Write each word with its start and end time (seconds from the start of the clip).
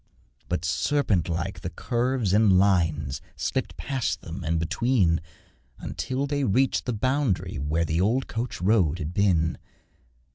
But 0.49 0.65
serpent 0.65 1.29
like 1.29 1.59
the 1.59 1.69
curves 1.69 2.33
and 2.33 2.57
lines 2.57 3.21
Slipped 3.35 3.77
past 3.77 4.21
them, 4.21 4.43
and 4.43 4.57
between, 4.59 5.21
Until 5.77 6.25
they 6.25 6.43
reached 6.43 6.85
the 6.85 6.91
bound'ry 6.93 7.57
where 7.59 7.85
The 7.85 8.01
old 8.01 8.25
coach 8.27 8.59
road 8.63 8.97
had 8.97 9.13
been. 9.13 9.59